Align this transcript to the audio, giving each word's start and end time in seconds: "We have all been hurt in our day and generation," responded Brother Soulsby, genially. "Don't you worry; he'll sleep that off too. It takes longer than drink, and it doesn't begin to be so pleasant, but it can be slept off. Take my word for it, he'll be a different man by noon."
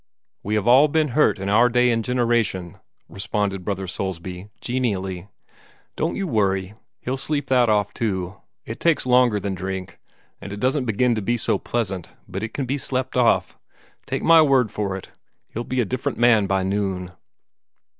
"We 0.41 0.55
have 0.55 0.67
all 0.67 0.87
been 0.87 1.09
hurt 1.09 1.37
in 1.37 1.47
our 1.47 1.69
day 1.69 1.91
and 1.91 2.03
generation," 2.03 2.79
responded 3.07 3.63
Brother 3.63 3.85
Soulsby, 3.85 4.49
genially. 4.59 5.27
"Don't 5.95 6.15
you 6.15 6.25
worry; 6.25 6.73
he'll 7.01 7.17
sleep 7.17 7.45
that 7.49 7.69
off 7.69 7.93
too. 7.93 8.41
It 8.65 8.79
takes 8.79 9.05
longer 9.05 9.39
than 9.39 9.53
drink, 9.53 9.99
and 10.41 10.51
it 10.51 10.59
doesn't 10.59 10.85
begin 10.85 11.13
to 11.13 11.21
be 11.21 11.37
so 11.37 11.59
pleasant, 11.59 12.15
but 12.27 12.41
it 12.41 12.51
can 12.51 12.65
be 12.65 12.79
slept 12.79 13.15
off. 13.15 13.59
Take 14.07 14.23
my 14.23 14.41
word 14.41 14.71
for 14.71 14.97
it, 14.97 15.11
he'll 15.49 15.63
be 15.63 15.81
a 15.81 15.85
different 15.85 16.17
man 16.17 16.47
by 16.47 16.63
noon." 16.63 17.11